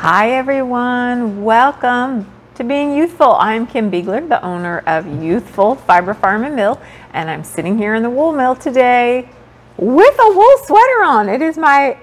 [0.00, 1.44] Hi, everyone.
[1.44, 3.36] Welcome to Being Ewethful.
[3.38, 6.80] I'm Kim Beegler, the owner of Ewethful Fiber Farm and Mill,
[7.12, 9.28] and I'm sitting here in the wool mill today
[9.76, 11.28] with a wool sweater on.
[11.28, 11.98] It is my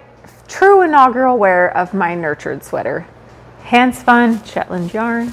[0.48, 3.08] true inaugural wear of my nurtured sweater.
[3.64, 5.32] Hand spun Shetland yarn.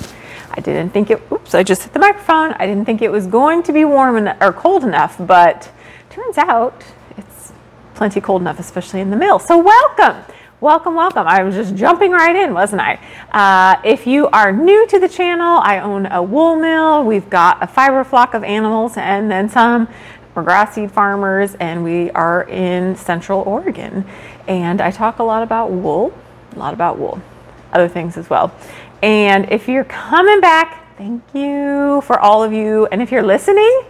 [0.50, 2.54] I didn't think it, oops, I just hit the microphone.
[2.54, 5.70] I didn't think it was going to be warm en- or cold enough, but
[6.08, 6.82] turns out
[7.18, 7.52] it's
[7.94, 9.38] plenty cold enough, especially in the mill.
[9.38, 10.24] So, welcome.
[10.64, 11.26] Welcome, welcome.
[11.26, 12.98] I was just jumping right in, wasn't I?
[13.30, 17.04] Uh, if you are new to the channel, I own a wool mill.
[17.04, 19.88] We've got a fiber flock of animals and then some.
[20.34, 24.06] We're grass seed farmers and we are in Central Oregon.
[24.48, 26.14] And I talk a lot about wool,
[26.56, 27.20] a lot about wool,
[27.74, 28.50] other things as well.
[29.02, 32.86] And if you're coming back, thank you for all of you.
[32.86, 33.82] And if you're listening,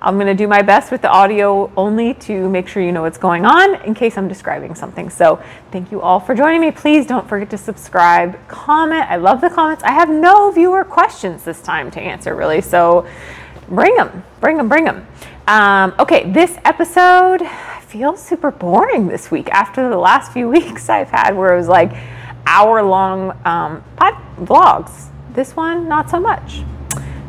[0.00, 3.02] I'm going to do my best with the audio only to make sure you know
[3.02, 5.10] what's going on in case I'm describing something.
[5.10, 6.70] So, thank you all for joining me.
[6.70, 9.10] Please don't forget to subscribe, comment.
[9.10, 9.82] I love the comments.
[9.82, 12.60] I have no viewer questions this time to answer, really.
[12.60, 13.08] So,
[13.68, 15.06] bring them, bring them, bring them.
[15.48, 17.42] Um, okay, this episode
[17.80, 21.68] feels super boring this week after the last few weeks I've had where it was
[21.68, 21.92] like
[22.46, 25.08] hour long um, pod vlogs.
[25.32, 26.62] This one, not so much.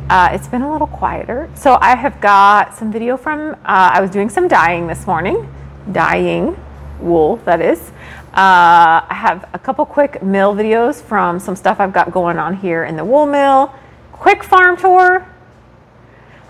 [0.10, 1.48] Uh, it's been a little quieter.
[1.54, 5.48] So I have got some video from, uh, I was doing some dyeing this morning,
[5.92, 6.58] dyeing
[7.00, 7.92] wool, that is.
[8.34, 12.56] Uh, I have a couple quick mill videos from some stuff I've got going on
[12.56, 13.72] here in the wool mill.
[14.12, 15.28] Quick farm tour.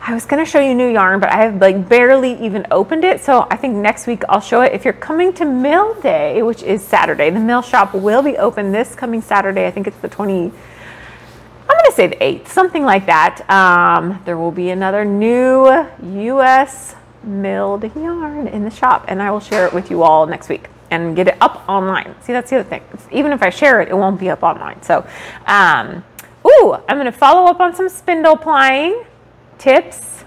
[0.02, 3.20] I was gonna show you new yarn, but I have like barely even opened it.
[3.20, 4.72] So I think next week I'll show it.
[4.72, 8.72] If you're coming to Mill Day, which is Saturday, the mill shop will be open
[8.72, 9.68] this coming Saturday.
[9.68, 10.54] I think it's the 20,
[11.70, 13.48] I'm going to say the 8th, something like that.
[13.48, 16.96] Um, there will be another new U.S.
[17.24, 20.68] milled yarn in the shop, and I will share it with you all next week
[20.90, 22.16] and get it up online.
[22.22, 22.82] See, that's the other thing.
[23.12, 24.82] Even if I share it, it won't be up online.
[24.82, 25.06] So,
[25.46, 26.04] um,
[26.44, 29.06] ooh, I'm going to follow up on some spindle plying
[29.60, 30.24] tips,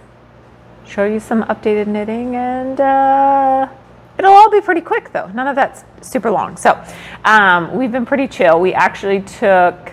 [0.86, 3.68] show you some updated knitting, and uh,
[4.16, 5.26] it'll all be pretty quick though.
[5.28, 6.56] None of that's super long.
[6.56, 6.80] So,
[7.24, 8.60] um, we've been pretty chill.
[8.60, 9.91] We actually took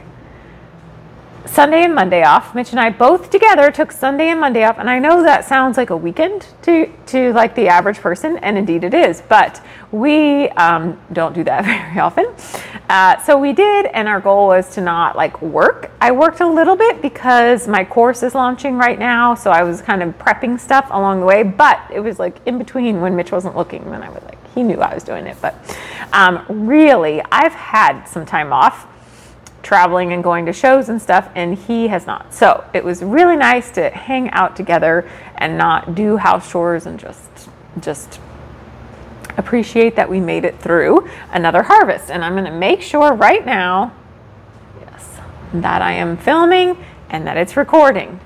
[1.46, 2.54] Sunday and Monday off.
[2.54, 5.78] Mitch and I both together took Sunday and Monday off, and I know that sounds
[5.78, 9.22] like a weekend to to like the average person, and indeed it is.
[9.28, 12.34] But we um, don't do that very often.
[12.90, 15.92] Uh, so we did, and our goal was to not like work.
[16.02, 19.82] I worked a little bit because my course is launching right now, so I was
[19.82, 21.44] kind of prepping stuff along the way.
[21.44, 24.64] But it was like in between when Mitch wasn't looking, then I was like, he
[24.64, 25.38] knew I was doing it.
[25.42, 25.56] But
[26.14, 28.88] um, really, I've had some time off
[29.64, 32.34] traveling and going to shows and stuff, and he has not.
[32.34, 37.00] So it was really nice to hang out together and not do house chores and
[37.00, 37.50] just
[37.80, 38.20] just
[39.38, 42.12] appreciate that we made it through another harvest.
[42.12, 43.94] And I'm going to make sure right now,
[44.82, 45.18] yes,
[45.54, 46.78] that I am filming
[47.10, 48.20] and that it's recording.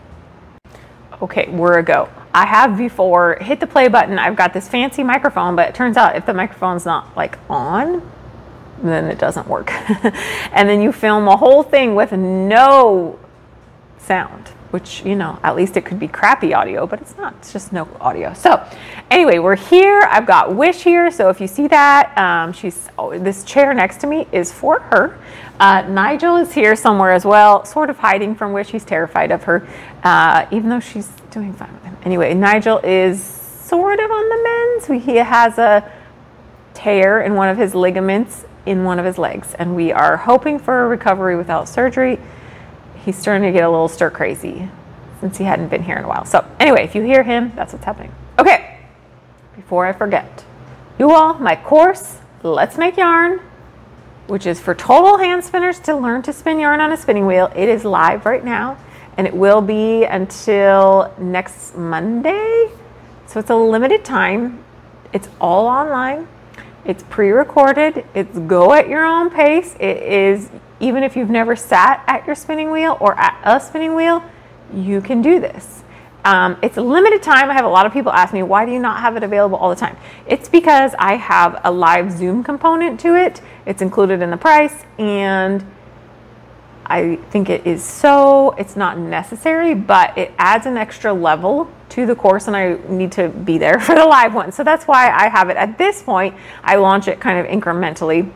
[1.21, 2.09] Okay, we're a go.
[2.33, 4.17] I have before hit the play button.
[4.17, 8.01] I've got this fancy microphone, but it turns out if the microphone's not like on,
[8.89, 9.71] then it doesn't work.
[10.51, 13.19] and then you film a whole thing with no
[13.97, 17.33] sound, which, you know, at least it could be crappy audio, but it's not.
[17.35, 18.33] It's just no audio.
[18.33, 18.63] So,
[19.09, 20.01] anyway, we're here.
[20.09, 21.11] I've got Wish here.
[21.11, 24.79] So, if you see that, um, she's oh, this chair next to me is for
[24.79, 25.17] her.
[25.59, 28.69] Uh, Nigel is here somewhere as well, sort of hiding from Wish.
[28.71, 29.67] He's terrified of her,
[30.03, 31.97] uh, even though she's doing fine with him.
[32.03, 34.83] Anyway, Nigel is sort of on the mend.
[34.83, 35.89] So He has a
[36.73, 40.57] tear in one of his ligaments in one of his legs, and we are hoping
[40.57, 42.19] for a recovery without surgery.
[43.03, 44.69] He's starting to get a little stir crazy
[45.19, 46.25] since he hadn't been here in a while.
[46.25, 48.13] So, anyway, if you hear him, that's what's happening.
[48.39, 48.79] Okay,
[49.55, 50.45] before I forget,
[50.97, 53.39] you all, my course, Let's Make Yarn,
[54.27, 57.51] which is for total hand spinners to learn to spin yarn on a spinning wheel,
[57.55, 58.77] it is live right now,
[59.17, 62.69] and it will be until next Monday.
[63.27, 64.63] So, it's a limited time,
[65.11, 66.27] it's all online.
[66.85, 68.05] It's pre-recorded.
[68.13, 69.75] It's go at your own pace.
[69.79, 70.49] It is
[70.79, 74.23] even if you've never sat at your spinning wheel or at a spinning wheel,
[74.73, 75.83] you can do this.
[76.25, 77.49] Um, it's a limited time.
[77.49, 79.57] I have a lot of people ask me, why do you not have it available
[79.57, 79.97] all the time?
[80.25, 83.41] It's because I have a live Zoom component to it.
[83.65, 85.65] It's included in the price, and
[86.85, 92.07] I think it is so, it's not necessary, but it adds an extra level to
[92.07, 94.51] the course, and I need to be there for the live one.
[94.51, 96.35] So that's why I have it at this point.
[96.63, 98.31] I launch it kind of incrementally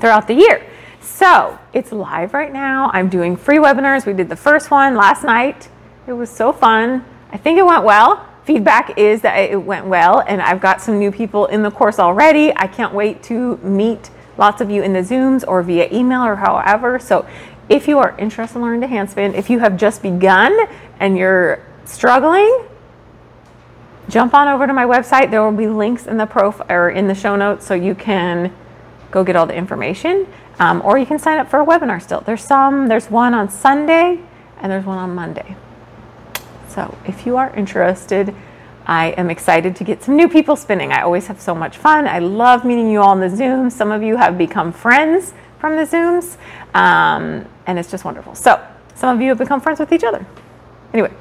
[0.00, 0.66] throughout the year.
[1.00, 2.90] So it's live right now.
[2.92, 4.06] I'm doing free webinars.
[4.06, 5.68] We did the first one last night.
[6.06, 7.04] It was so fun.
[7.30, 8.26] I think it went well.
[8.44, 12.00] Feedback is that it went well, and I've got some new people in the course
[12.00, 12.52] already.
[12.56, 16.34] I can't wait to meet lots of you in the Zooms or via email or
[16.34, 16.98] however.
[16.98, 17.26] So
[17.68, 20.58] if you are interested in learning to hand spin, if you have just begun
[20.98, 22.64] and you're struggling,
[24.10, 25.30] jump on over to my website.
[25.30, 28.54] There will be links in the prof or in the show notes so you can
[29.10, 30.26] go get all the information.
[30.58, 32.20] Um, or you can sign up for a webinar still.
[32.20, 34.20] There's some, there's one on Sunday
[34.60, 35.56] and there's one on Monday.
[36.68, 38.34] So if you are interested,
[38.86, 40.92] I am excited to get some new people spinning.
[40.92, 42.06] I always have so much fun.
[42.06, 43.70] I love meeting you all in the Zoom.
[43.70, 46.36] Some of you have become friends from the Zooms,
[46.74, 48.34] um, and it's just wonderful.
[48.34, 48.64] So
[48.94, 50.26] some of you have become friends with each other.
[50.92, 51.12] Anyway,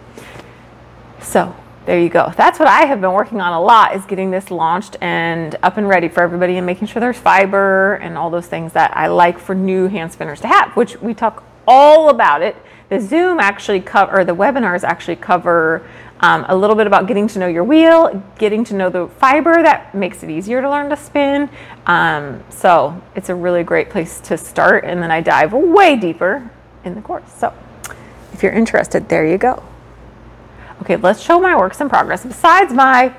[1.22, 1.56] so
[1.90, 2.32] there you go.
[2.38, 5.78] That's what I have been working on a lot is getting this launched and up
[5.78, 9.08] and ready for everybody and making sure there's fiber and all those things that I
[9.08, 12.56] like for new hand spinners to have, which we talk all about it.
[12.90, 15.84] The Zoom actually cover, or the webinars actually cover
[16.20, 19.64] um, a little bit about getting to know your wheel, getting to know the fiber
[19.64, 21.50] that makes it easier to learn to spin.
[21.88, 24.84] Um, so it's a really great place to start.
[24.84, 26.52] And then I dive way deeper
[26.86, 27.34] in the course.
[27.36, 27.52] So
[28.32, 29.64] if you're interested, there you go.
[30.82, 33.14] Okay, let's show my works in progress besides my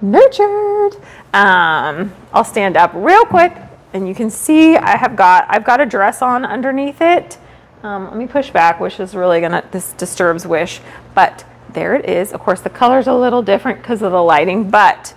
[0.00, 0.96] nurtured.
[1.34, 3.54] Um, I'll stand up real quick
[3.92, 7.38] and you can see I have got, I've got a dress on underneath it.
[7.82, 10.80] Um, let me push back, which is really gonna, this disturbs Wish,
[11.14, 12.32] but there it is.
[12.32, 15.14] Of course, the color's a little different because of the lighting, but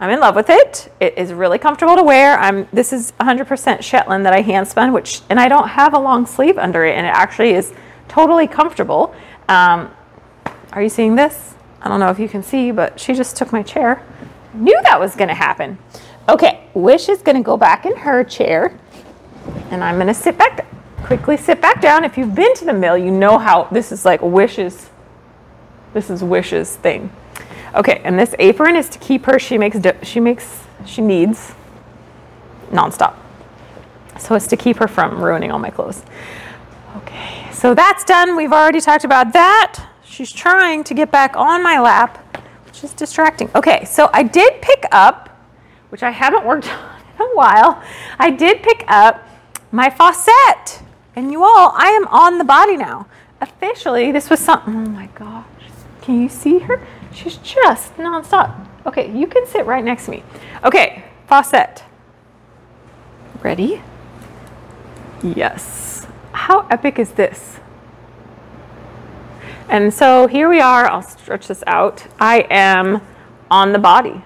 [0.00, 0.92] I'm in love with it.
[1.00, 2.38] It is really comfortable to wear.
[2.38, 5.98] I'm, this is 100% Shetland that I hand spun, which, and I don't have a
[5.98, 7.72] long sleeve under it, and it actually is
[8.06, 9.14] totally comfortable.
[9.48, 9.90] Um,
[10.72, 11.54] are you seeing this?
[11.80, 14.04] I don't know if you can see, but she just took my chair.
[14.52, 15.78] Knew that was going to happen.
[16.28, 18.78] Okay, Wish is going to go back in her chair,
[19.70, 20.66] and I'm going to sit back,
[20.98, 22.04] quickly sit back down.
[22.04, 24.90] If you've been to the mill, you know how this is like Wish's,
[25.94, 27.10] this is Wish's thing.
[27.74, 29.38] Okay, and this apron is to keep her.
[29.38, 31.54] She makes, she makes, she needs
[32.70, 33.14] nonstop.
[34.18, 36.02] So it's to keep her from ruining all my clothes.
[36.96, 38.36] Okay, so that's done.
[38.36, 39.84] We've already talked about that.
[40.18, 42.18] She's trying to get back on my lap,
[42.66, 43.52] which is distracting.
[43.54, 45.28] Okay, so I did pick up,
[45.90, 47.80] which I haven't worked on in a while,
[48.18, 49.28] I did pick up
[49.70, 50.82] my Fosette.
[51.14, 53.06] And you all, I am on the body now.
[53.40, 55.46] Officially, this was something, oh my gosh.
[56.02, 56.84] Can you see her?
[57.14, 58.66] She's just nonstop.
[58.86, 60.24] Okay, you can sit right next to me.
[60.64, 61.84] Okay, Fosette.
[63.40, 63.82] Ready?
[65.22, 66.08] Yes.
[66.32, 67.57] How epic is this?
[69.68, 72.06] And so here we are, I'll stretch this out.
[72.18, 73.02] I am
[73.50, 74.24] on the body.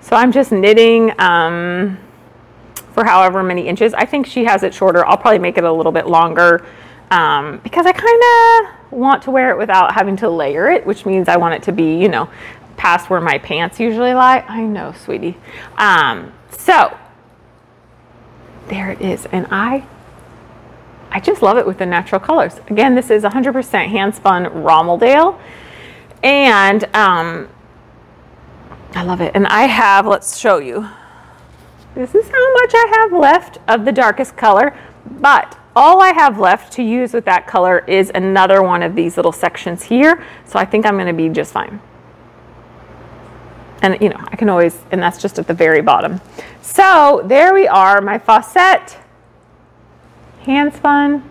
[0.00, 1.98] So I'm just knitting um,
[2.92, 3.94] for however many inches.
[3.94, 5.06] I think she has it shorter.
[5.06, 6.66] I'll probably make it a little bit longer
[7.10, 11.06] um, because I kind of want to wear it without having to layer it, which
[11.06, 12.28] means I want it to be, you know,
[12.76, 14.44] past where my pants usually lie.
[14.48, 15.38] I know, sweetie.
[15.78, 16.94] Um, so
[18.68, 19.24] there it is.
[19.26, 19.86] And I
[21.14, 22.58] I just love it with the natural colors.
[22.68, 25.38] Again, this is 100% hand spun Romeldale.
[26.22, 27.50] And um,
[28.94, 29.32] I love it.
[29.34, 30.88] And I have, let's show you.
[31.94, 34.74] This is how much I have left of the darkest color.
[35.20, 39.16] But all I have left to use with that color is another one of these
[39.16, 40.24] little sections here.
[40.46, 41.78] So I think I'm going to be just fine.
[43.82, 46.22] And you know, I can always, and that's just at the very bottom.
[46.62, 49.01] So there we are, my Fosette
[50.44, 51.28] hand spun.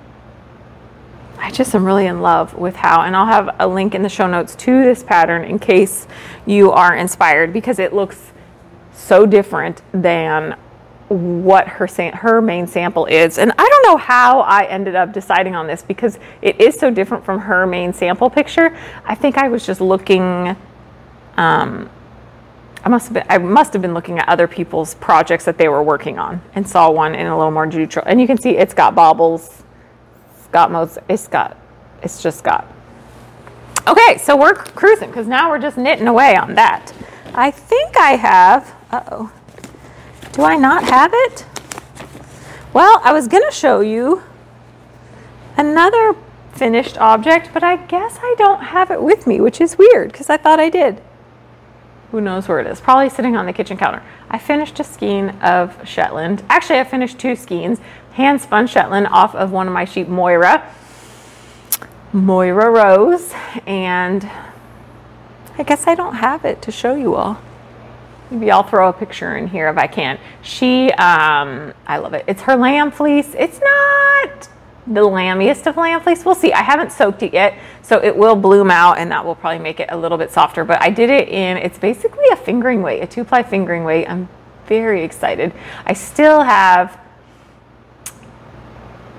[1.37, 4.09] I just am really in love with how, and I'll have a link in the
[4.09, 6.07] show notes to this pattern in case
[6.45, 8.31] you are inspired because it looks
[8.93, 10.55] so different than
[11.09, 13.37] what her her main sample is.
[13.37, 16.89] And I don't know how I ended up deciding on this because it is so
[16.89, 18.77] different from her main sample picture.
[19.03, 20.55] I think I was just looking
[21.35, 21.89] um,
[22.83, 25.67] I must have been I must have been looking at other people's projects that they
[25.67, 28.03] were working on and saw one in a little more neutral.
[28.07, 29.63] And you can see it's got baubles,
[30.35, 31.57] it's got most, it's got,
[32.01, 32.67] it's just got.
[33.87, 36.93] Okay, so we're cruising because now we're just knitting away on that.
[37.33, 38.73] I think I have.
[38.91, 39.31] Oh.
[40.33, 41.45] Do I not have it?
[42.73, 44.23] Well, I was gonna show you
[45.57, 46.15] another
[46.53, 50.29] finished object, but I guess I don't have it with me, which is weird because
[50.29, 51.01] I thought I did.
[52.11, 52.81] Who knows where it is?
[52.81, 54.03] Probably sitting on the kitchen counter.
[54.29, 56.43] I finished a skein of Shetland.
[56.49, 57.79] Actually, I finished two skeins.
[58.13, 60.69] Hand spun Shetland off of one of my sheep, Moira.
[62.11, 63.33] Moira Rose.
[63.65, 64.29] And
[65.57, 67.39] I guess I don't have it to show you all.
[68.29, 70.19] Maybe I'll throw a picture in here if I can.
[70.41, 72.25] She, um, I love it.
[72.27, 73.33] It's her lamb fleece.
[73.37, 74.49] It's not
[74.87, 76.25] the lambiest of lamb fleece.
[76.25, 76.51] We'll see.
[76.53, 79.79] I haven't soaked it yet, so it will bloom out and that will probably make
[79.79, 80.63] it a little bit softer.
[80.63, 84.07] But I did it in, it's basically a fingering weight, a two ply fingering weight.
[84.09, 84.27] I'm
[84.65, 85.53] very excited.
[85.85, 86.99] I still have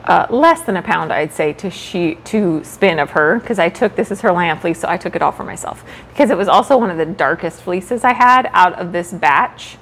[0.04, 3.68] uh, less than a pound, I'd say, to sheet to spin of her because I
[3.68, 6.36] took this is her lamb fleece, so I took it all for myself because it
[6.36, 9.76] was also one of the darkest fleeces I had out of this batch.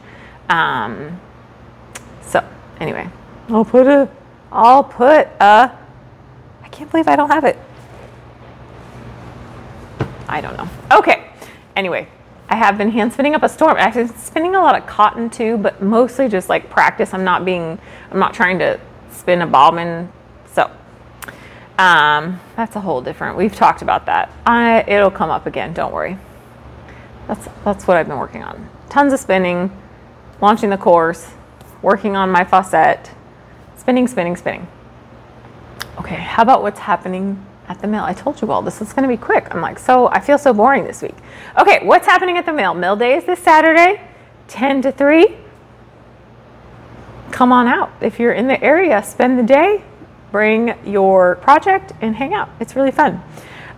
[0.48, 1.20] Um,
[2.22, 2.46] so
[2.80, 3.08] anyway,
[3.48, 4.10] I'll put a,
[4.52, 5.76] I'll put a.
[6.62, 7.58] I can't believe I don't have it.
[10.28, 10.68] I don't know.
[10.92, 11.28] Okay.
[11.76, 12.08] Anyway,
[12.48, 13.76] I have been hand spinning up a storm.
[13.78, 17.14] Actually, spinning a lot of cotton too, but mostly just like practice.
[17.14, 17.78] I'm not being,
[18.10, 18.80] I'm not trying to
[19.10, 20.10] spin a bobbin.
[20.52, 20.70] So
[21.78, 23.36] um, that's a whole different.
[23.36, 24.30] We've talked about that.
[24.44, 25.72] I, it'll come up again.
[25.72, 26.18] Don't worry.
[27.26, 28.68] That's that's what I've been working on.
[28.88, 29.70] Tons of spinning,
[30.40, 31.30] launching the course,
[31.82, 33.10] working on my Fosette,
[33.80, 34.68] spinning, spinning, spinning.
[35.98, 38.04] Okay, how about what's happening at the mill?
[38.04, 39.52] I told you all this is going to be quick.
[39.52, 41.16] I'm like, so I feel so boring this week.
[41.58, 42.74] Okay, what's happening at the mill?
[42.74, 44.00] Mill day is this Saturday,
[44.48, 45.36] 10 to 3
[47.30, 47.90] come on out.
[48.00, 49.82] If you're in the area, spend the day,
[50.30, 52.50] bring your project, and hang out.
[52.60, 53.22] It's really fun.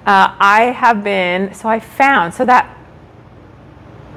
[0.05, 2.77] Uh, I have been, so I found, so that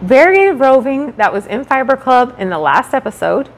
[0.01, 3.50] variegated roving that was in Fiber Club in the last episode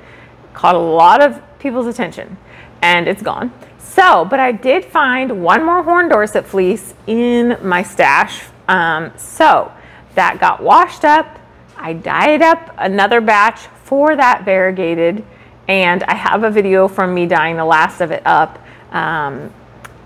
[0.54, 2.38] caught a lot of people's attention
[2.82, 3.52] and it's gone.
[3.80, 8.44] So, but I did find one more horn Dorset fleece in my stash.
[8.68, 9.72] Um, so
[10.16, 11.40] that got washed up.
[11.76, 15.24] I dyed up another batch for that variegated
[15.68, 18.60] and I have a video from me dyeing the last of it up.
[18.92, 19.54] Um,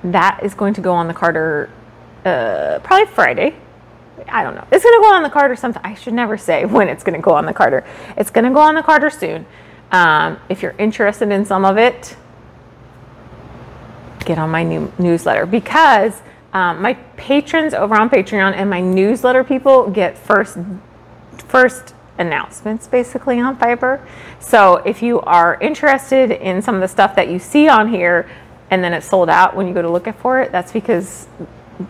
[0.03, 1.69] that is going to go on the carder
[2.25, 3.55] uh, probably Friday.
[4.27, 4.67] I don't know.
[4.71, 5.81] It's going to go on the carder sometime.
[5.83, 7.85] I should never say when it's going to go on the carder.
[8.17, 9.45] It's going to go on the carder soon.
[9.91, 12.15] Um, if you're interested in some of it,
[14.25, 16.21] get on my new newsletter because
[16.53, 20.57] um, my patrons over on Patreon and my newsletter people get first
[21.47, 24.05] first announcements basically on Fiber.
[24.39, 28.29] So if you are interested in some of the stuff that you see on here
[28.69, 31.27] and then it's sold out when you go to look for it, that's because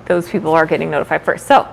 [0.05, 1.48] those people are getting notified first.
[1.48, 1.67] So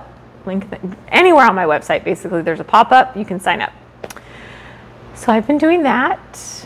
[0.45, 0.67] link
[1.07, 3.73] anywhere on my website, basically there's a pop-up, you can sign up.
[5.19, 6.65] So I've been doing that.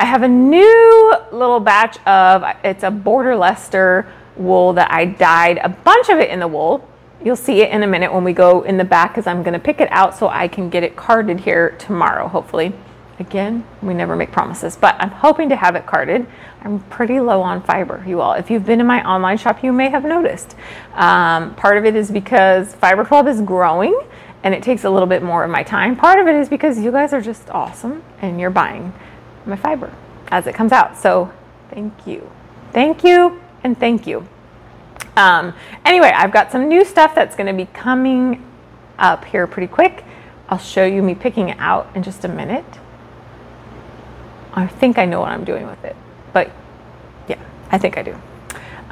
[0.00, 5.58] I have a new little batch of, it's a border Leicester wool that I dyed
[5.62, 6.84] a bunch of it in the wool
[7.22, 9.52] You'll see it in a minute when we go in the back because I'm going
[9.52, 12.72] to pick it out so I can get it carded here tomorrow, hopefully.
[13.18, 16.26] Again, we never make promises, but I'm hoping to have it carded.
[16.62, 18.32] I'm pretty low on fiber, you all.
[18.32, 20.56] If you've been in my online shop, you may have noticed.
[20.94, 24.00] Um, part of it is because Fiber Club is growing
[24.42, 25.96] and it takes a little bit more of my time.
[25.96, 28.92] Part of it is because you guys are just awesome and you're buying
[29.46, 29.92] my fiber
[30.28, 30.96] as it comes out.
[30.96, 31.32] So
[31.70, 32.30] thank you.
[32.72, 34.26] Thank you and thank you.
[35.16, 35.52] Um,
[35.84, 38.46] anyway, I've got some new stuff that's going to be coming
[38.98, 40.04] up here pretty quick.
[40.48, 42.64] I'll show you me picking it out in just a minute.
[44.52, 45.96] I think I know what I'm doing with it,
[46.32, 46.50] but
[47.28, 47.38] yeah,
[47.70, 48.20] I think I do.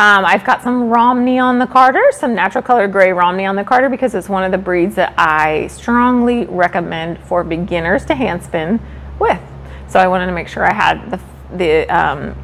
[0.01, 3.65] Um, I've got some Romney on the carder, some natural color gray Romney on the
[3.65, 8.45] carder because it's one of the breeds that I strongly recommend for beginners to hand
[8.45, 8.79] spin
[9.19, 9.41] with.
[9.89, 11.21] So I wanted to make sure I had the,
[11.57, 12.37] the um,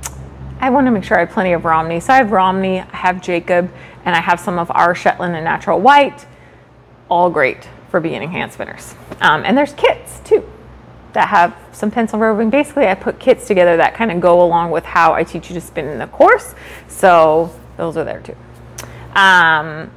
[0.59, 2.01] I want to make sure I have plenty of Romney.
[2.01, 3.71] So I have Romney, I have Jacob,
[4.05, 6.27] and I have some of our Shetland and Natural White.
[7.09, 8.97] All great for beginning hand spinners.
[9.21, 10.45] Um, and there's kits too
[11.15, 12.51] that have some pencil roving.
[12.51, 15.55] Basically, I put kits together that kind of go along with how I teach you
[15.55, 16.55] to spin in the course.
[16.89, 18.37] So those are there too.
[19.19, 19.91] Um,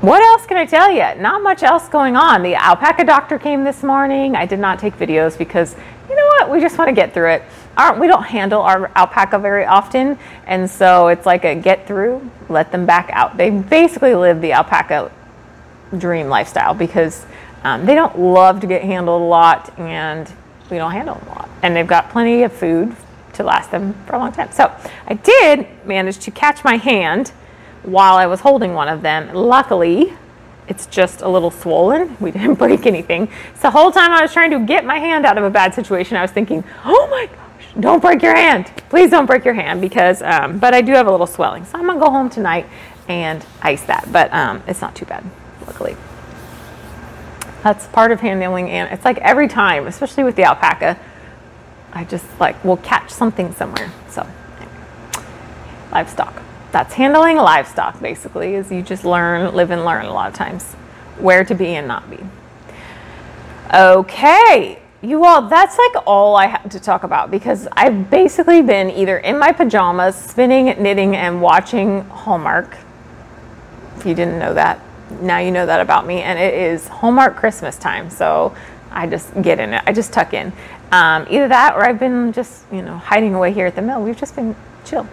[0.00, 1.20] what else can I tell you?
[1.20, 2.42] Not much else going on.
[2.42, 4.36] The alpaca doctor came this morning.
[4.36, 5.74] I did not take videos because
[6.08, 6.50] you know what?
[6.50, 7.42] We just want to get through it
[7.98, 12.72] we don't handle our alpaca very often, and so it's like a get through, let
[12.72, 13.36] them back out.
[13.36, 15.12] They basically live the alpaca
[15.96, 17.26] dream lifestyle because
[17.66, 20.32] um, they don't love to get handled a lot, and
[20.70, 21.48] we don't handle them a lot.
[21.62, 22.94] And they've got plenty of food
[23.32, 24.52] to last them for a long time.
[24.52, 24.72] So
[25.08, 27.30] I did manage to catch my hand
[27.82, 29.34] while I was holding one of them.
[29.34, 30.12] Luckily,
[30.68, 32.16] it's just a little swollen.
[32.20, 33.26] We didn't break anything.
[33.56, 35.74] So the whole time I was trying to get my hand out of a bad
[35.74, 38.66] situation, I was thinking, oh my gosh, don't break your hand.
[38.90, 41.64] Please don't break your hand because, um, but I do have a little swelling.
[41.64, 42.66] So I'm to go home tonight
[43.08, 44.08] and ice that.
[44.12, 45.24] But um, it's not too bad,
[45.66, 45.96] luckily.
[47.66, 48.70] That's part of handling.
[48.70, 50.96] And it's like every time, especially with the alpaca,
[51.92, 53.90] I just like will catch something somewhere.
[54.08, 54.24] So,
[54.60, 55.26] anyway.
[55.90, 56.42] livestock.
[56.70, 60.74] That's handling livestock basically, is you just learn, live and learn a lot of times
[61.18, 62.18] where to be and not be.
[63.74, 68.92] Okay, you all, that's like all I have to talk about because I've basically been
[68.92, 72.76] either in my pajamas, spinning, knitting, and watching Hallmark.
[73.96, 74.80] If you didn't know that,
[75.20, 76.22] now you know that about me.
[76.22, 78.10] And it is Hallmark Christmas time.
[78.10, 78.54] So
[78.90, 79.82] I just get in it.
[79.86, 80.52] I just tuck in.
[80.92, 84.02] Um, either that or I've been just, you know, hiding away here at the mill.
[84.02, 85.08] We've just been chill.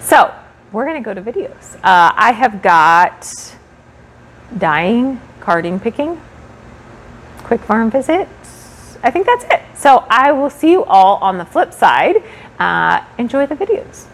[0.00, 0.34] So
[0.72, 1.76] we're to go to videos.
[1.76, 3.56] Uh, I have got
[4.58, 6.20] dyeing, carding, picking,
[7.38, 8.28] quick farm visit.
[9.02, 9.62] I think that's it.
[9.74, 12.22] So I will see you all on the flip side.
[12.58, 14.06] Uh, enjoy the videos.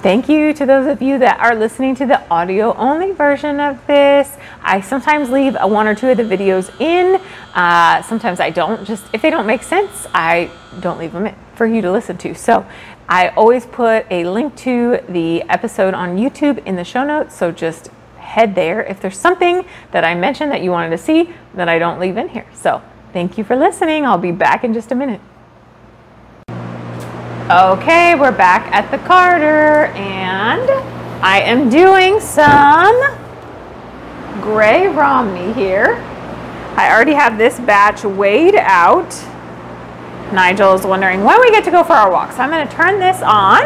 [0.00, 3.84] Thank you to those of you that are listening to the audio only version of
[3.88, 4.36] this.
[4.62, 7.20] I sometimes leave a one or two of the videos in.
[7.52, 8.84] Uh, sometimes I don't.
[8.84, 12.16] Just if they don't make sense, I don't leave them in for you to listen
[12.18, 12.32] to.
[12.36, 12.64] So
[13.08, 17.36] I always put a link to the episode on YouTube in the show notes.
[17.36, 17.88] So just
[18.18, 21.80] head there if there's something that I mentioned that you wanted to see that I
[21.80, 22.46] don't leave in here.
[22.54, 24.06] So thank you for listening.
[24.06, 25.20] I'll be back in just a minute.
[27.50, 30.68] Okay, we're back at the carder, and
[31.24, 32.94] I am doing some
[34.42, 35.94] gray Romney here.
[36.76, 39.08] I already have this batch weighed out.
[40.30, 42.32] Nigel is wondering when we get to go for our walk.
[42.32, 43.64] So I'm going to turn this on.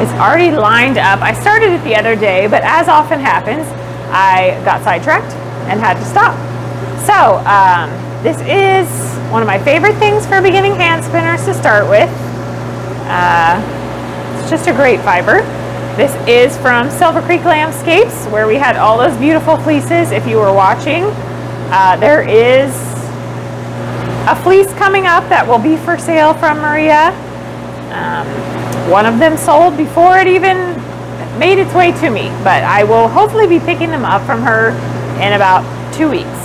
[0.00, 1.20] It's already lined up.
[1.20, 3.66] I started it the other day, but as often happens,
[4.12, 5.34] I got sidetracked
[5.66, 6.38] and had to stop.
[7.02, 8.88] So um, this is
[9.32, 12.08] one of my favorite things for beginning hand spinners to start with.
[13.08, 13.60] Uh,
[14.38, 15.40] it's just a great fiber.
[15.96, 20.12] This is from Silver Creek Landscapes, where we had all those beautiful fleeces.
[20.12, 21.04] If you were watching,
[21.74, 22.70] uh, there is
[24.28, 27.10] a fleece coming up that will be for sale from Maria.
[27.90, 28.26] Um,
[28.88, 30.56] one of them sold before it even
[31.38, 34.70] made its way to me, but I will hopefully be picking them up from her
[35.20, 35.62] in about
[35.92, 36.41] two weeks.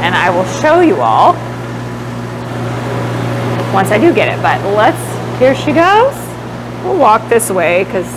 [0.00, 1.34] And I will show you all
[3.72, 4.42] once I do get it.
[4.42, 5.00] But let's,
[5.38, 6.14] here she goes.
[6.84, 8.08] We'll walk this way because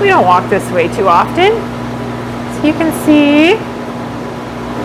[0.00, 1.52] we don't walk this way too often.
[2.56, 3.54] So you can see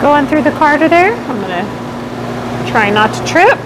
[0.02, 1.14] going through the carder there.
[1.14, 3.58] I'm to try not to trip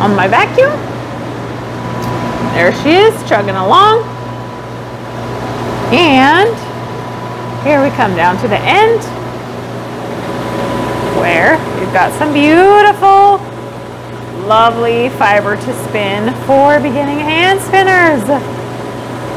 [0.00, 0.70] on my vacuum.
[2.54, 4.02] There she is, chugging along.
[5.92, 6.54] And
[7.66, 9.02] here we come down to the end
[11.26, 13.42] where we've got some beautiful
[14.46, 18.22] lovely fiber to spin for beginning hand spinners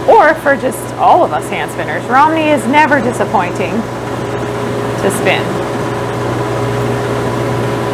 [0.08, 2.06] or for just all of us hand spinners.
[2.06, 3.74] Romney is never disappointing
[5.02, 5.42] to spin.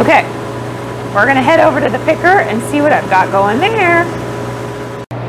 [0.03, 0.27] Okay,
[1.15, 4.03] we're gonna head over to the picker and see what I've got going there.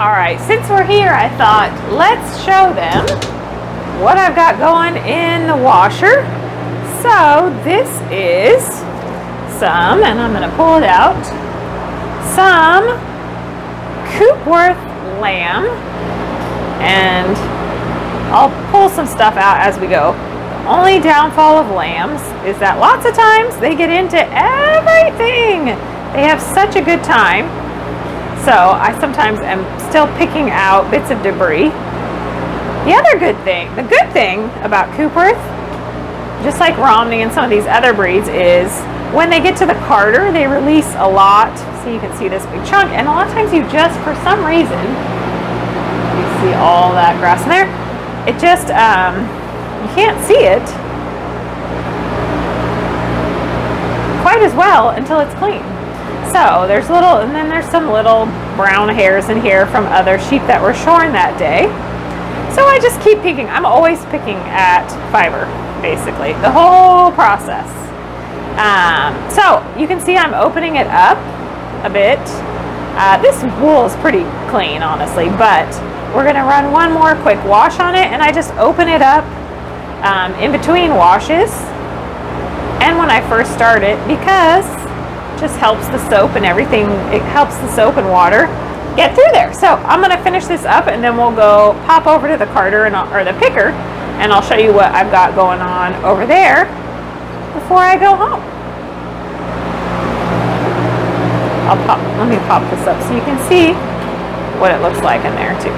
[0.03, 3.07] All right, since we're here, I thought let's show them
[4.03, 6.36] what I've got going in the washer.
[7.03, 8.63] So this is
[9.59, 11.17] some, and I'm gonna pull it out
[12.35, 12.85] some
[14.17, 14.77] Coopworth
[15.21, 15.65] lamb
[16.83, 17.37] and
[18.33, 20.13] I'll pull some stuff out as we go.
[20.13, 25.67] The only downfall of lambs is that lots of times they get into everything.
[26.13, 27.47] They have such a good time.
[28.45, 31.71] So I sometimes am still picking out bits of debris.
[32.85, 35.56] The other good thing, the good thing about Coopworth,
[36.47, 38.71] just like Romney and some of these other breeds, is
[39.11, 41.51] when they get to the carder, they release a lot.
[41.83, 42.95] So you can see this big chunk.
[42.95, 44.79] And a lot of times you just, for some reason,
[46.15, 47.67] you see all that grass in there.
[48.31, 49.27] It just, um,
[49.83, 50.63] you can't see it
[54.23, 55.67] quite as well until it's clean.
[56.31, 60.43] So there's little, and then there's some little brown hairs in here from other sheep
[60.47, 61.67] that were shorn that day.
[62.55, 63.49] So I just keep picking.
[63.51, 65.51] I'm always picking at fiber,
[65.83, 67.69] basically, the whole process.
[68.57, 71.19] Um, so you can see I'm opening it up
[71.85, 72.21] a bit.
[72.99, 75.69] Uh, this wool is pretty clean, honestly, but
[76.15, 79.03] we're going to run one more quick wash on it, and I just open it
[79.03, 79.25] up
[80.05, 81.51] um, in between washes
[82.81, 87.23] and when I first start it because it just helps the soap and everything, it
[87.35, 88.47] helps the soap and water
[88.97, 89.53] get through there.
[89.53, 92.47] So I'm going to finish this up and then we'll go pop over to the
[92.47, 93.73] carder and or the picker
[94.19, 96.65] and I'll show you what I've got going on over there
[97.55, 98.43] before I go home.
[101.69, 103.73] I'll pop, let me pop this up so you can see
[104.61, 105.73] what it looks like in there too.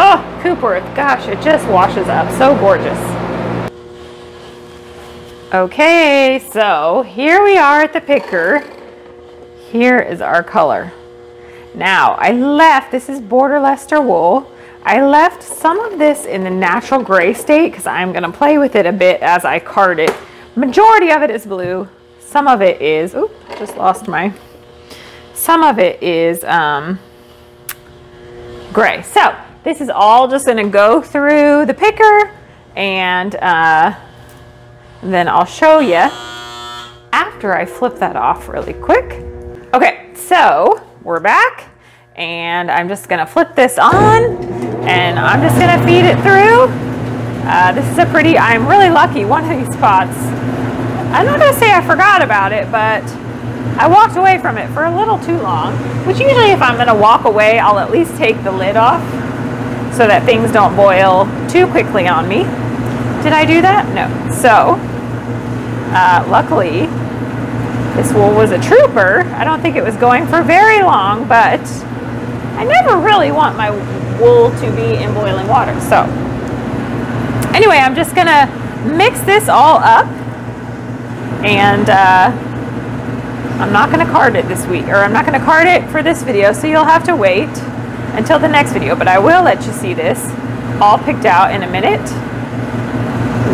[0.00, 2.30] Oh, Cooper, gosh, it just washes up.
[2.38, 2.98] So gorgeous.
[5.54, 8.62] Okay, so here we are at the picker.
[9.70, 10.92] Here is our color.
[11.74, 14.50] Now, I left, this is Border Leicester wool.
[14.84, 18.58] I left some of this in the natural gray state because I'm going to play
[18.58, 20.14] with it a bit as I card it.
[20.56, 21.88] Majority of it is blue.
[22.20, 24.32] Some of it is, oop, just lost my,
[25.34, 26.98] some of it is um,
[28.72, 29.02] gray.
[29.02, 32.30] So this is all just going to go through the picker
[32.76, 33.98] And uh,
[35.02, 36.10] then I'll show you
[37.12, 39.24] after I flip that off really quick.
[39.74, 41.64] Okay, so we're back
[42.16, 44.57] and I'm just gonna flip this on
[44.88, 46.66] and I'm just gonna feed it through.
[47.46, 50.16] Uh, this is a pretty, I'm really lucky, one of these spots.
[51.12, 53.04] I'm not gonna say I forgot about it, but
[53.78, 55.74] I walked away from it for a little too long,
[56.06, 59.02] which usually if I'm gonna walk away, I'll at least take the lid off
[59.94, 62.44] so that things don't boil too quickly on me.
[63.22, 63.86] Did I do that?
[63.94, 64.08] No.
[64.32, 64.76] So,
[65.92, 66.86] uh, luckily,
[67.96, 69.22] this wool was a trooper.
[69.34, 71.60] I don't think it was going for very long, but
[72.56, 73.70] I never really want my
[74.20, 75.78] wool to be in boiling water.
[75.80, 76.02] So,
[77.54, 78.46] anyway, I'm just gonna
[78.94, 80.06] mix this all up
[81.44, 82.30] and uh,
[83.60, 86.22] I'm not gonna card it this week, or I'm not gonna card it for this
[86.22, 87.48] video, so you'll have to wait
[88.14, 90.24] until the next video, but I will let you see this
[90.80, 92.00] all picked out in a minute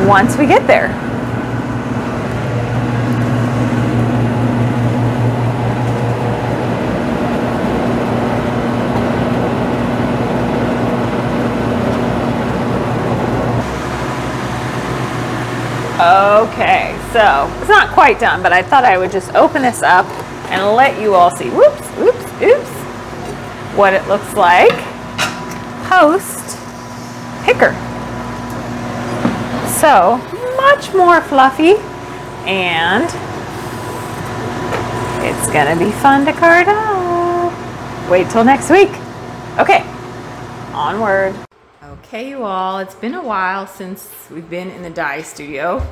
[0.07, 1.04] once we get there.
[16.45, 20.05] Okay, so it's not quite done, but I thought I would just open this up
[20.51, 22.71] and let you all see, whoops, oops, oops,
[23.75, 24.71] what it looks like
[25.89, 26.59] post
[27.45, 27.73] picker.
[29.81, 30.19] So
[30.59, 31.77] much more fluffy
[32.47, 33.05] and
[35.25, 38.11] it's gonna be fun to card up.
[38.11, 38.91] Wait till next week.
[39.59, 39.83] Okay,
[40.75, 41.35] onward.
[41.83, 45.83] Okay, you all, it's been a while since we've been in the dye studio.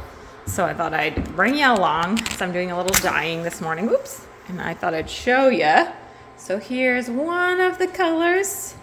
[0.46, 2.24] So I thought I'd bring you along.
[2.26, 3.88] So I'm doing a little dyeing this morning.
[3.88, 4.26] Oops.
[4.48, 5.86] And I thought I'd show you.
[6.36, 8.74] So here's one of the colors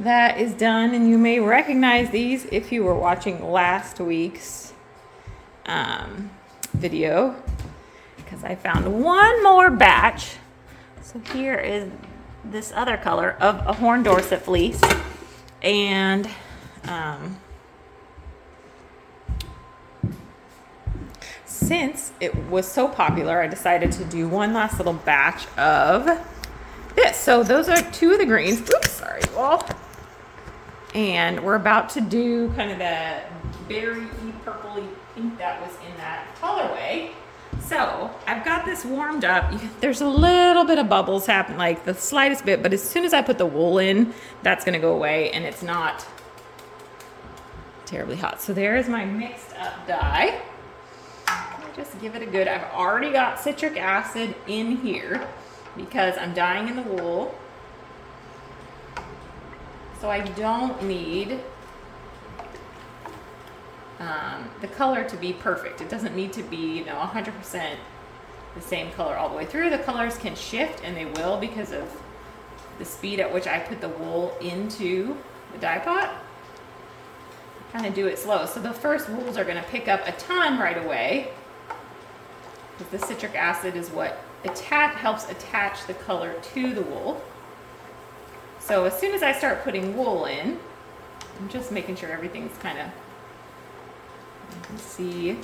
[0.00, 0.94] that is done.
[0.94, 4.72] And you may recognize these if you were watching last week's
[5.66, 6.30] um,
[6.72, 7.36] video.
[8.16, 10.36] Because I found one more batch.
[11.02, 11.90] So here is
[12.44, 14.80] this other color of a horn Dorset fleece.
[15.60, 16.28] And
[16.84, 17.38] um,
[21.66, 26.06] since it was so popular, I decided to do one last little batch of
[26.94, 27.16] this.
[27.16, 28.60] So those are two of the greens.
[28.60, 29.66] Oops, sorry, well.
[30.94, 33.20] And we're about to do kind of the
[33.68, 34.06] berry
[34.44, 37.12] purpley pink that was in that colorway.
[37.60, 39.52] So I've got this warmed up.
[39.80, 43.14] There's a little bit of bubbles happen, like the slightest bit, but as soon as
[43.14, 46.06] I put the wool in, that's gonna go away and it's not
[47.86, 48.42] terribly hot.
[48.42, 50.40] So there is my mixed up dye.
[51.74, 55.26] Just give it a good, I've already got citric acid in here
[55.74, 57.34] because I'm dyeing in the wool.
[60.00, 61.40] So I don't need
[64.00, 65.80] um, the color to be perfect.
[65.80, 67.76] It doesn't need to be, you know, 100%
[68.54, 69.70] the same color all the way through.
[69.70, 71.88] The colors can shift and they will because of
[72.78, 75.16] the speed at which I put the wool into
[75.52, 76.12] the dye pot.
[77.72, 78.44] Kind of do it slow.
[78.44, 81.30] So the first wools are going to pick up a ton right away
[82.78, 87.22] because the citric acid is what attach, helps attach the color to the wool.
[88.60, 90.58] So as soon as I start putting wool in,
[91.38, 95.38] I'm just making sure everything's kind of, you can see.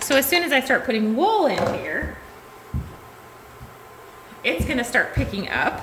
[0.00, 2.18] So as soon as I start putting wool in here,
[4.44, 5.80] it's gonna start picking up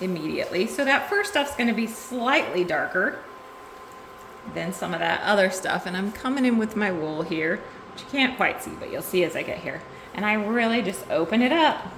[0.00, 0.66] immediately.
[0.66, 3.20] So that first stuff's gonna be slightly darker
[4.54, 5.86] than some of that other stuff.
[5.86, 7.60] And I'm coming in with my wool here,
[7.92, 9.82] which you can't quite see, but you'll see as I get here.
[10.14, 11.92] And I really just open it up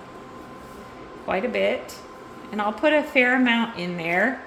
[1.24, 1.96] quite a bit.
[2.52, 4.42] And I'll put a fair amount in there.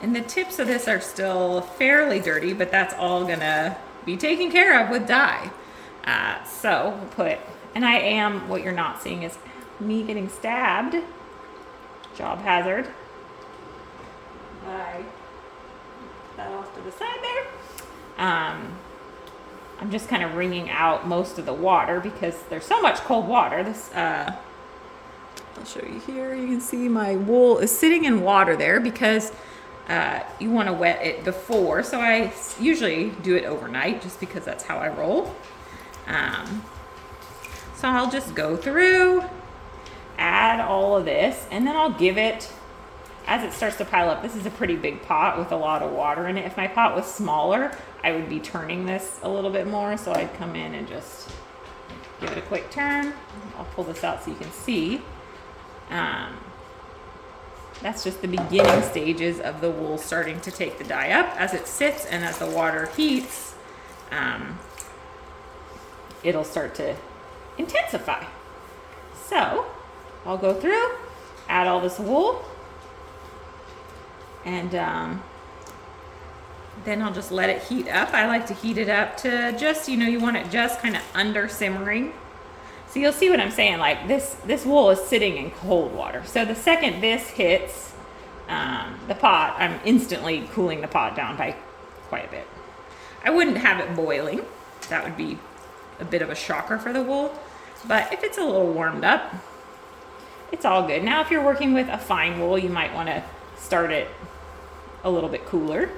[0.00, 4.50] And the tips of this are still fairly dirty, but that's all gonna be taken
[4.50, 5.50] care of with dye.
[6.04, 7.38] Uh, so we'll put,
[7.74, 9.38] and I am, what you're not seeing is
[9.78, 10.96] me getting stabbed,
[12.16, 12.88] job hazard,
[14.64, 15.11] by that off
[16.84, 18.26] the side there.
[18.26, 18.78] Um,
[19.80, 23.26] I'm just kind of wringing out most of the water because there's so much cold
[23.26, 23.62] water.
[23.64, 24.34] This, uh,
[25.58, 26.34] I'll show you here.
[26.34, 29.32] You can see my wool is sitting in water there because
[29.88, 31.82] uh, you want to wet it before.
[31.82, 35.34] So I usually do it overnight just because that's how I roll.
[36.06, 36.64] Um,
[37.74, 39.24] so I'll just go through,
[40.18, 42.52] add all of this, and then I'll give it
[43.26, 45.82] as it starts to pile up, this is a pretty big pot with a lot
[45.82, 46.44] of water in it.
[46.44, 49.96] If my pot was smaller, I would be turning this a little bit more.
[49.96, 51.30] So I'd come in and just
[52.20, 53.12] give it a quick turn.
[53.56, 55.02] I'll pull this out so you can see.
[55.90, 56.36] Um,
[57.80, 61.34] That's just the beginning stages of the wool starting to take the dye up.
[61.40, 63.54] As it sits and as the water heats,
[64.10, 64.58] um,
[66.22, 66.96] it'll start to
[67.58, 68.24] intensify.
[69.26, 69.66] So
[70.24, 70.96] I'll go through,
[71.48, 72.44] add all this wool,
[74.44, 75.22] and um,
[76.84, 78.12] then I'll just let it heat up.
[78.12, 80.96] I like to heat it up to just, you know, you want it just kind
[80.96, 82.12] of under simmering.
[82.88, 83.78] So you'll see what I'm saying.
[83.78, 86.22] Like this, this wool is sitting in cold water.
[86.26, 87.94] So the second this hits
[88.48, 91.56] um, the pot, I'm instantly cooling the pot down by
[92.08, 92.46] quite a bit.
[93.24, 94.42] I wouldn't have it boiling.
[94.88, 95.38] That would be
[96.00, 97.34] a bit of a shocker for the wool.
[97.86, 99.34] But if it's a little warmed up,
[100.50, 101.02] it's all good.
[101.02, 103.24] Now, if you're working with a fine wool, you might want to
[103.62, 104.08] start it
[105.04, 105.90] a little bit cooler.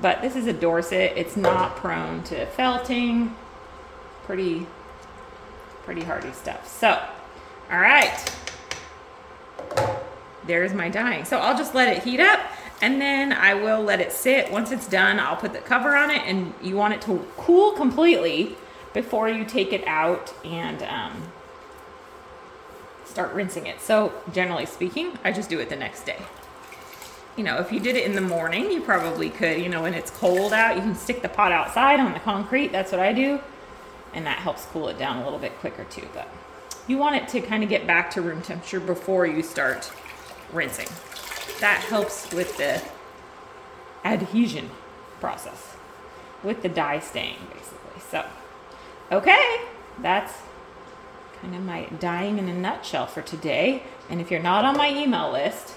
[0.00, 1.12] But this is a Dorset.
[1.16, 3.34] It's not prone to felting.
[4.24, 4.66] Pretty,
[5.84, 6.66] pretty hardy stuff.
[6.66, 7.02] So,
[7.70, 8.36] all right.
[10.46, 11.24] There's my dyeing.
[11.24, 12.40] So I'll just let it heat up
[12.80, 14.50] and then I will let it sit.
[14.50, 17.72] Once it's done, I'll put the cover on it and you want it to cool
[17.72, 18.56] completely
[18.94, 21.30] before you take it out and um,
[23.10, 23.80] start rinsing it.
[23.80, 26.18] So generally speaking, I just do it the next day.
[27.36, 29.94] You know, if you did it in the morning, you probably could, you know, when
[29.94, 32.72] it's cold out, you can stick the pot outside on the concrete.
[32.72, 33.40] That's what I do.
[34.12, 36.08] And that helps cool it down a little bit quicker too.
[36.12, 36.28] But
[36.86, 39.90] you want it to kind of get back to room temperature before you start
[40.52, 40.88] rinsing.
[41.60, 42.82] That helps with the
[44.04, 44.70] adhesion
[45.20, 45.76] process,
[46.42, 48.00] with the dye staying basically.
[48.10, 48.26] So,
[49.12, 49.60] okay,
[50.00, 50.32] that's
[51.40, 53.82] kind of my dying in a nutshell for today.
[54.08, 55.74] And if you're not on my email list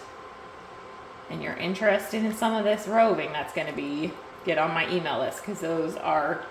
[1.30, 4.12] and you're interested in some of this roving, that's going to be
[4.46, 6.44] get on my email list because those are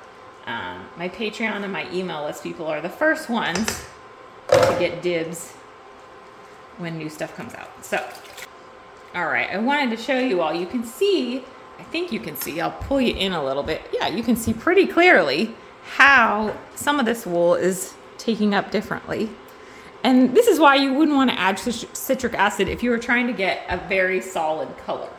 [0.46, 3.84] um, my Patreon and my email list people are the first ones
[4.48, 5.52] to get dibs
[6.78, 7.84] when new stuff comes out.
[7.84, 8.04] So,
[9.14, 10.54] all right, I wanted to show you all.
[10.54, 11.44] You can see,
[11.78, 13.82] I think you can see, I'll pull you in a little bit.
[13.92, 15.54] Yeah, you can see pretty clearly
[15.96, 19.30] how some of this wool is taking up differently.
[20.04, 23.26] And this is why you wouldn't want to add citric acid if you were trying
[23.26, 25.10] to get a very solid color.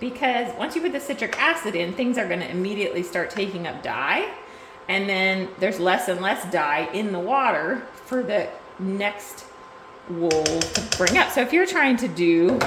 [0.00, 3.66] Because once you put the citric acid in, things are going to immediately start taking
[3.66, 4.28] up dye.
[4.88, 9.46] And then there's less and less dye in the water for the next
[10.08, 11.30] wool to bring up.
[11.30, 12.58] So if you're trying to do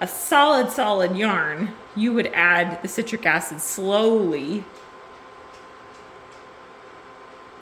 [0.00, 4.62] a solid, solid yarn, you would add the citric acid slowly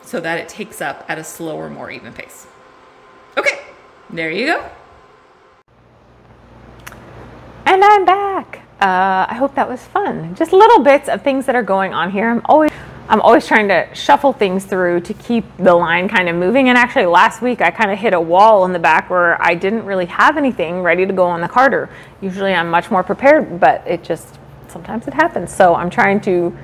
[0.07, 2.47] so that it takes up at a slower, more even pace.
[3.37, 3.61] Okay,
[4.09, 4.71] there you go.
[7.67, 8.61] And I'm back.
[8.81, 10.35] Uh, I hope that was fun.
[10.37, 12.31] Just little bits of things that are going on here.
[12.31, 12.71] I'm always
[13.09, 16.69] I'm always trying to shuffle things through to keep the line kind of moving.
[16.69, 19.55] And actually, last week I kind of hit a wall in the back where I
[19.55, 21.89] didn't really have anything ready to go on the carder.
[22.21, 24.39] Usually I'm much more prepared, but it just
[24.69, 25.55] sometimes it happens.
[25.55, 26.57] So I'm trying to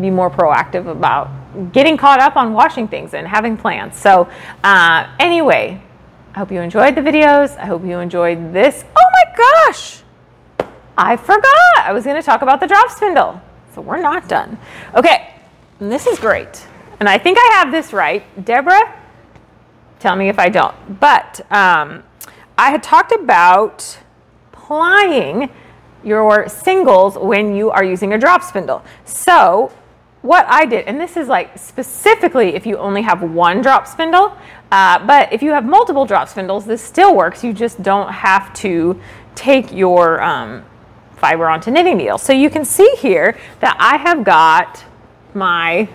[0.00, 1.30] be more proactive about
[1.72, 3.96] getting caught up on washing things and having plans.
[3.96, 4.28] So,
[4.62, 5.82] uh, anyway,
[6.34, 7.56] I hope you enjoyed the videos.
[7.58, 8.84] I hope you enjoyed this.
[8.96, 10.02] Oh my gosh!
[10.96, 11.78] I forgot.
[11.78, 13.40] I was going to talk about the drop spindle.
[13.74, 14.58] So we're not done.
[14.94, 15.34] Okay.
[15.80, 16.66] And this is great.
[17.00, 18.22] And I think I have this right.
[18.44, 18.94] Deborah,
[19.98, 21.00] tell me if I don't.
[21.00, 22.04] But um,
[22.56, 23.98] I had talked about
[24.52, 25.50] plying
[26.04, 28.84] your singles when you are using a drop spindle.
[29.04, 29.72] So
[30.24, 34.34] what I did, and this is like specifically if you only have one drop spindle,
[34.72, 37.44] uh, but if you have multiple drop spindles, this still works.
[37.44, 38.98] You just don't have to
[39.34, 40.64] take your um,
[41.16, 42.22] fiber onto knitting needles.
[42.22, 44.82] So you can see here that I have got
[45.34, 45.90] my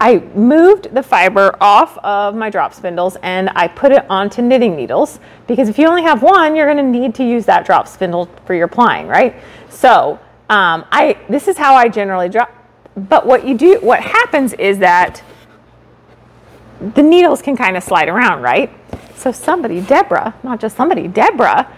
[0.00, 4.76] I moved the fiber off of my drop spindles and I put it onto knitting
[4.76, 7.88] needles because if you only have one, you're going to need to use that drop
[7.88, 9.34] spindle for your plying, right?
[9.68, 10.18] So
[10.50, 12.52] um, I this is how I generally drop.
[12.94, 15.22] But what you do, what happens is that
[16.94, 18.70] the needles can kind of slide around, right?
[19.14, 21.70] So somebody, Deborah, not just somebody, Deborah,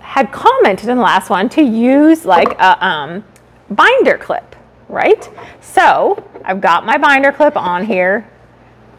[0.00, 3.24] had commented in the last one to use like a um,
[3.70, 4.56] binder clip
[4.88, 5.28] right?
[5.60, 8.28] So I've got my binder clip on here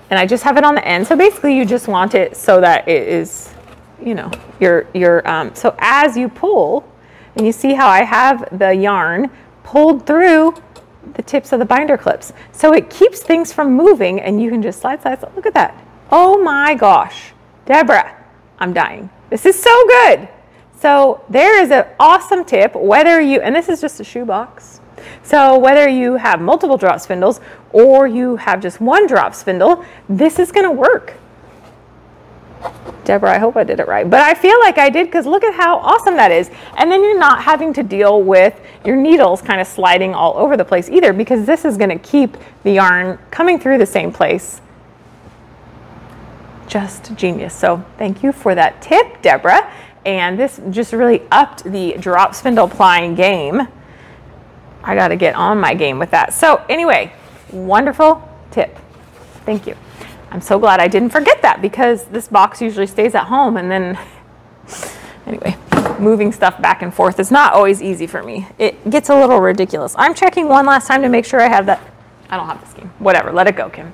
[0.09, 1.05] and I just have it on the end.
[1.07, 3.53] So basically you just want it so that it is,
[4.01, 6.87] you know, your, your, um, so as you pull
[7.38, 9.30] and you see how I have the yarn
[9.63, 10.56] pulled through
[11.13, 12.34] the tips of the binder clips.
[12.52, 15.36] So it keeps things from moving and you can just slide, slide, slide.
[15.36, 15.78] Look at that.
[16.12, 17.34] Oh my gosh.
[17.65, 18.15] Deborah,
[18.60, 19.10] I'm dying.
[19.30, 20.28] This is so good.
[20.80, 24.82] So there is an awesome tip, whether you, and this is just a shoebox,
[25.23, 27.39] so whether you have multiple drop spindles
[27.71, 31.13] or you have just one drop spindle, this is to work.
[33.08, 34.08] Deborah, I hope I did it right.
[34.08, 36.52] But I feel like I did because look at how awesome that is.
[36.76, 40.58] And then you're not having to deal with your needles kind of sliding all over
[40.58, 44.12] the place either because this is going to keep the yarn coming through the same
[44.12, 44.60] place.
[46.67, 47.56] Just genius.
[47.56, 49.72] So thank you for that tip, Deborah.
[50.06, 53.70] And this just really upped the drop spindle plying game.
[54.84, 56.34] I got to get on my game with that.
[56.34, 57.13] So anyway,
[57.54, 58.78] wonderful tip.
[59.46, 59.78] Thank you.
[60.31, 63.71] I'm so glad I didn't forget that because this box usually stays at home and
[63.71, 63.97] then
[65.25, 65.55] anyway,
[65.99, 68.47] moving stuff back and forth is not always easy for me.
[68.57, 69.95] It gets a little ridiculous.
[69.97, 71.81] I'm checking one last time to make sure I have that.
[72.29, 72.91] I don't have the scheme.
[72.99, 73.93] Whatever, let it go, Kim.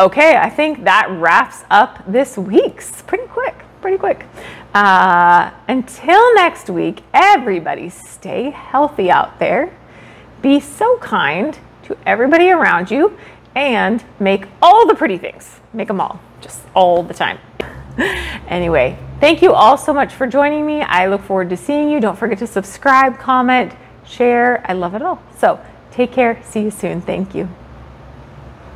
[0.00, 4.24] Okay, I think that wraps up this week's pretty quick, pretty quick.
[4.74, 9.74] Uh, until next week, everybody stay healthy out there.
[10.42, 13.16] Be so kind to everybody around you
[13.56, 15.58] and make all the pretty things.
[15.72, 17.38] Make them all, just all the time.
[18.46, 20.82] anyway, thank you all so much for joining me.
[20.82, 21.98] I look forward to seeing you.
[21.98, 23.72] Don't forget to subscribe, comment,
[24.04, 24.62] share.
[24.70, 25.20] I love it all.
[25.38, 25.58] So
[25.90, 26.40] take care.
[26.44, 27.00] See you soon.
[27.00, 27.48] Thank you.